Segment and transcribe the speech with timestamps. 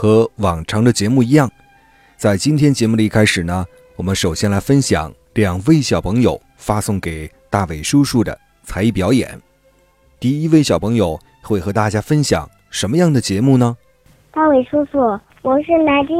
[0.00, 1.50] 和往常的节目一样，
[2.16, 3.66] 在今天节目的一开始呢，
[3.96, 9.28] 我们首先来分享两位小朋友发送给大伟叔叔的才艺表演。
[10.20, 13.76] 第一位小朋友会和大家分享什么样的节目呢？
[14.30, 14.98] 大伟叔叔，
[15.42, 16.16] 我是南京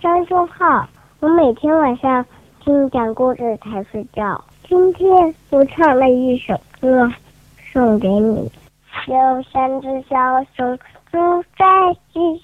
[0.00, 0.88] 张忠浩，
[1.20, 2.24] 我每天晚上
[2.64, 4.42] 听你讲故事才睡觉。
[4.66, 7.06] 今天我唱了一首歌，
[7.74, 8.50] 送给你。
[9.06, 10.16] 有三只小
[10.56, 10.78] 熊
[11.12, 12.37] 住在一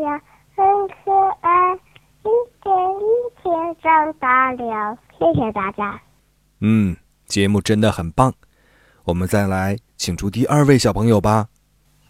[0.00, 0.20] 呀
[0.56, 1.74] 很可爱，
[2.22, 2.28] 一
[2.62, 4.98] 天一天长大了。
[5.18, 6.00] 谢谢大家。
[6.60, 8.32] 嗯，节目真的很棒。
[9.04, 11.48] 我们再来请出第二位小朋友吧。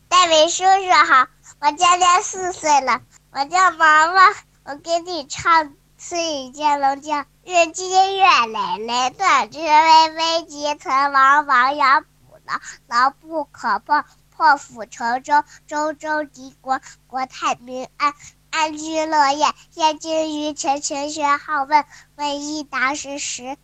[0.09, 1.27] 戴维叔叔好，
[1.61, 3.01] 我今年四岁了，
[3.33, 3.77] 我叫毛
[4.13, 4.21] 毛，
[4.65, 5.65] 我给你唱
[5.99, 7.15] 《睡觉龙叫》。
[7.45, 12.07] 日积月累，累断枝微微积，层往往要不
[12.45, 12.55] 牢，
[12.89, 14.05] 牢不可破，
[14.37, 15.33] 破釜沉舟，
[15.67, 18.13] 舟舟敌国，国泰民安，
[18.51, 19.47] 安居乐业。
[19.75, 21.85] 燕京于晨，晨学好问，
[22.17, 23.57] 问一答十，十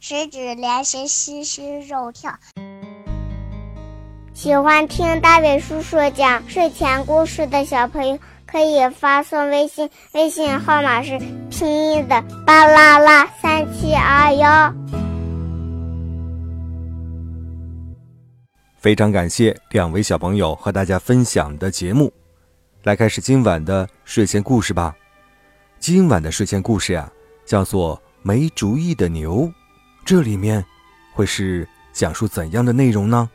[0.00, 2.38] 十指连心，心心肉跳。
[4.34, 11.18] 喜欢听大伟叔叔讲睡前故事的小朋友，可以发送微信，微信号码是
[11.50, 13.87] 拼音的巴啦啦三七
[18.78, 22.12] 非常感谢两位小朋友和大家分享的节目，
[22.84, 24.94] 来开始今晚的睡前故事吧。
[25.80, 27.10] 今晚的睡前故事呀，
[27.44, 29.42] 叫做《没主意的牛》，
[30.04, 30.64] 这里面
[31.12, 33.28] 会是讲述怎样的内容呢？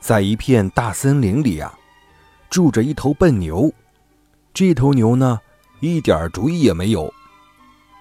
[0.00, 1.72] 在一片大森林里呀，
[2.50, 3.72] 住着一头笨牛。
[4.52, 5.38] 这头牛呢，
[5.78, 7.14] 一点主意也没有，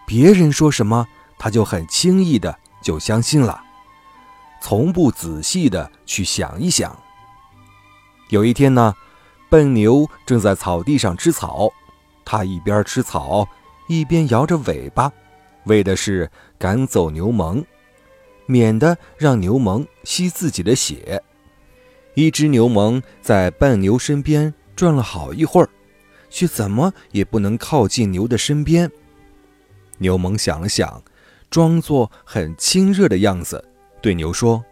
[0.07, 1.07] 别人说什么，
[1.37, 3.63] 它就很轻易的就相信了，
[4.61, 6.97] 从不仔细的去想一想。
[8.29, 8.93] 有一天呢，
[9.49, 11.69] 笨牛正在草地上吃草，
[12.23, 13.45] 它一边吃草，
[13.89, 15.11] 一边摇着尾巴，
[15.65, 17.65] 为的是赶走牛虻，
[18.45, 21.21] 免得让牛虻吸自己的血。
[22.13, 25.69] 一只牛虻在笨牛身边转了好一会儿，
[26.29, 28.89] 却怎么也不能靠近牛的身边。
[29.97, 31.03] 牛虻想了想，
[31.49, 33.63] 装作很亲热的样子，
[34.01, 34.63] 对牛说：“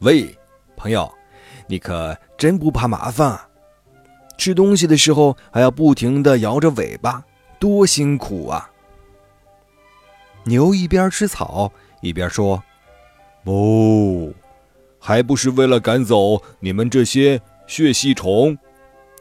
[0.00, 0.36] 喂，
[0.76, 1.10] 朋友，
[1.66, 3.48] 你可真不怕麻烦啊？
[4.36, 7.22] 吃东西的时候还要不停地摇着尾巴，
[7.58, 8.70] 多辛苦啊！”
[10.44, 12.62] 牛一边吃草一边说
[13.44, 14.32] ：“哦。”
[15.02, 18.58] 还不是为了赶走你们这些血吸虫？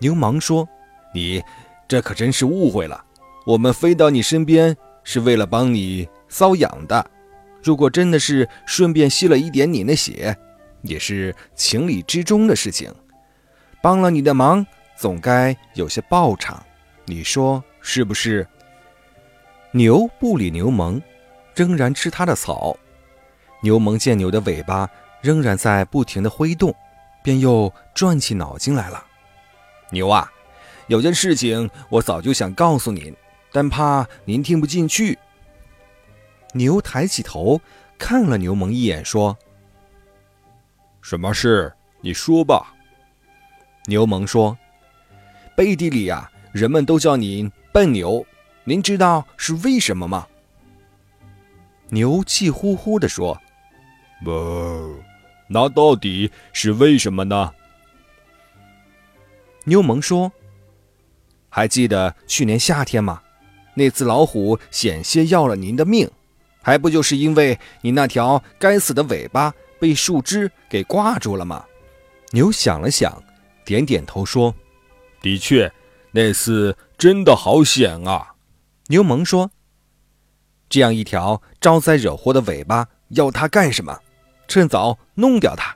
[0.01, 0.67] 牛忙说
[1.15, 1.41] ：“你
[1.87, 3.01] 这可真是误会了。
[3.45, 4.75] 我们飞到你身边
[5.05, 7.09] 是为了帮你瘙痒的。
[7.61, 10.35] 如果真的是顺便吸了一点你的血，
[10.81, 12.93] 也是情理之中的事情。
[13.81, 14.65] 帮了你的忙，
[14.97, 16.61] 总该有些报偿。
[17.05, 18.47] 你说是不是？”
[19.71, 21.01] 牛不理牛虻，
[21.55, 22.77] 仍然吃它的草。
[23.61, 24.89] 牛虻见牛的尾巴。
[25.21, 26.73] 仍然在不停的挥动，
[27.21, 29.03] 便又转起脑筋来了。
[29.91, 30.31] 牛啊，
[30.87, 33.13] 有件事情我早就想告诉您，
[33.51, 35.19] 但怕您听不进去。
[36.53, 37.61] 牛抬起头
[37.97, 39.37] 看了牛虻一眼，说
[41.01, 41.73] ：“什么事？
[42.01, 42.73] 你说吧。”
[43.85, 44.57] 牛虻说
[45.55, 48.25] ：“背地里呀，人们都叫您笨牛，
[48.63, 50.27] 您知道是为什么吗？”
[51.89, 53.39] 牛气呼呼地说
[54.23, 55.03] ：“不。”
[55.51, 57.51] 那到底是为什么呢？
[59.63, 60.31] 牛虻说
[61.49, 63.23] ：“还记得去年夏天吗？
[63.73, 66.07] 那次老虎险些要了您的命，
[66.61, 71.65] 还不就是因为你那条该死的尾巴被树枝给挂住了吗？”
[72.31, 73.23] 牛想了想，
[73.65, 74.53] 点点头说
[75.21, 75.71] ：“的确，
[76.11, 78.33] 那次真的好险啊。”
[78.87, 79.51] 牛虻说
[80.69, 83.99] ：“这样一条招灾惹祸的尾巴，要它干什么？”
[84.47, 85.75] 趁早弄掉它。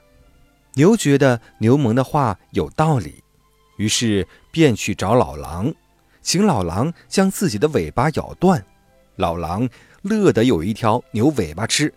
[0.74, 3.22] 牛觉得牛虻的话有道理，
[3.76, 5.72] 于是便去找老狼，
[6.20, 8.64] 请老狼将自己的尾巴咬断。
[9.14, 9.68] 老狼
[10.04, 11.92] 乐得有一条牛尾巴吃，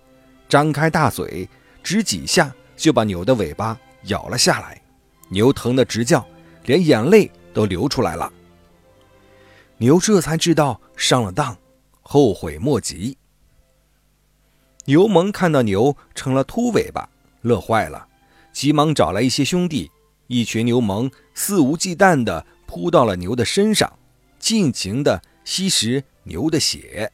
[0.47, 1.47] 张开大嘴，
[1.83, 4.81] 只几下就把牛的尾巴咬了下来。
[5.27, 6.25] 牛疼得直叫，
[6.63, 8.31] 连眼泪都流出来了。
[9.77, 11.57] 牛这才知道上了当，
[12.01, 13.17] 后悔莫及。
[14.85, 17.09] 牛虻看到牛成了秃尾巴，
[17.41, 18.07] 乐坏了，
[18.53, 19.91] 急忙找来一些兄弟，
[20.27, 23.99] 一群牛虻肆无忌惮地扑到了牛的身上，
[24.39, 27.11] 尽情地吸食牛的血。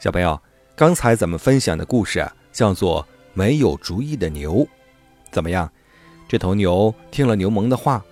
[0.00, 0.40] 小朋友，
[0.76, 3.02] 刚才咱们分享的故事啊，叫做
[3.34, 4.58] 《没有主意的牛》。
[5.32, 5.68] 怎么样？
[6.28, 8.04] 这头牛听了牛虻的话，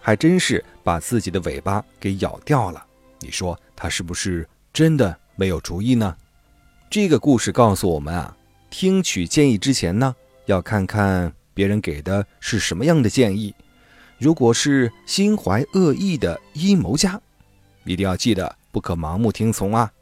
[0.00, 2.84] 还真是把自己的尾巴给咬掉了。
[3.20, 6.16] 你说它是不是真的没有主意呢？
[6.90, 8.36] 这个故事告诉我们啊，
[8.68, 10.12] 听取建议之前呢，
[10.46, 13.54] 要看看别人给的是什么样的建议。
[14.18, 17.20] 如果是心怀恶意的阴谋家，
[17.84, 19.92] 一定要记得不可盲目听从啊，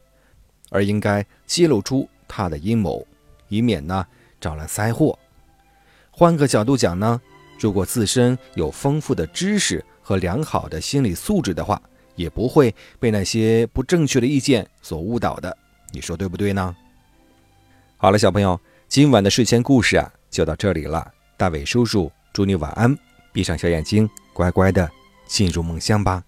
[0.71, 3.07] 而应该揭露出他的阴谋，
[3.49, 4.07] 以免呢
[4.41, 5.19] 招来灾祸。
[6.11, 7.21] 换个角度讲呢，
[7.59, 11.81] 如果自身有丰富的知识和良好的心理素质的话，
[12.17, 15.57] 也不会被那些不正确的意见所误导的。
[15.93, 16.75] 你说对不对呢？
[17.97, 21.13] 好了，小朋友，今晚的睡前故事啊，就到这里了。
[21.37, 22.97] 大伟叔叔祝你晚安，
[23.33, 24.91] 闭上小眼睛，乖乖的
[25.27, 26.23] 进入梦乡吧。